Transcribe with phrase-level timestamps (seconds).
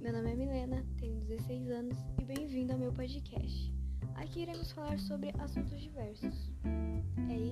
[0.00, 3.72] meu nome é Milena, tenho 16 anos e bem-vindo ao meu podcast.
[4.16, 6.50] Aqui iremos falar sobre assuntos diversos.
[7.30, 7.51] É isso,